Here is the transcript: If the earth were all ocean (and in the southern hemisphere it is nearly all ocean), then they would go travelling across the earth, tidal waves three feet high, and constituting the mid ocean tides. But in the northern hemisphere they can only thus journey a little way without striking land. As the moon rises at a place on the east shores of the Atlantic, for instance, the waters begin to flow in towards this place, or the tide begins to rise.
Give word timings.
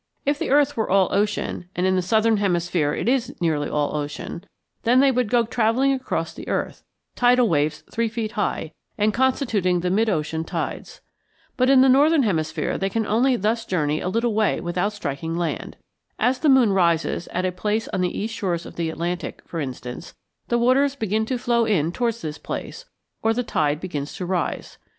If 0.25 0.39
the 0.39 0.49
earth 0.49 0.75
were 0.75 0.89
all 0.89 1.09
ocean 1.13 1.69
(and 1.75 1.85
in 1.85 1.95
the 1.95 2.01
southern 2.01 2.37
hemisphere 2.37 2.91
it 2.95 3.07
is 3.07 3.39
nearly 3.39 3.69
all 3.69 3.95
ocean), 3.95 4.43
then 4.81 4.99
they 4.99 5.11
would 5.11 5.29
go 5.29 5.45
travelling 5.45 5.93
across 5.93 6.33
the 6.33 6.47
earth, 6.47 6.81
tidal 7.15 7.47
waves 7.47 7.83
three 7.91 8.07
feet 8.09 8.31
high, 8.31 8.73
and 8.97 9.13
constituting 9.13 9.81
the 9.81 9.91
mid 9.91 10.09
ocean 10.09 10.43
tides. 10.43 11.01
But 11.55 11.69
in 11.69 11.81
the 11.81 11.87
northern 11.87 12.23
hemisphere 12.23 12.79
they 12.79 12.89
can 12.89 13.05
only 13.05 13.35
thus 13.35 13.63
journey 13.63 14.01
a 14.01 14.09
little 14.09 14.33
way 14.33 14.59
without 14.59 14.91
striking 14.93 15.35
land. 15.37 15.77
As 16.17 16.39
the 16.39 16.49
moon 16.49 16.71
rises 16.73 17.27
at 17.27 17.45
a 17.45 17.51
place 17.51 17.87
on 17.89 18.01
the 18.01 18.19
east 18.19 18.33
shores 18.33 18.65
of 18.65 18.77
the 18.77 18.89
Atlantic, 18.89 19.43
for 19.45 19.59
instance, 19.59 20.15
the 20.47 20.57
waters 20.57 20.95
begin 20.95 21.27
to 21.27 21.37
flow 21.37 21.63
in 21.65 21.91
towards 21.91 22.23
this 22.23 22.39
place, 22.39 22.85
or 23.21 23.35
the 23.35 23.43
tide 23.43 23.79
begins 23.79 24.15
to 24.15 24.25
rise. 24.25 24.79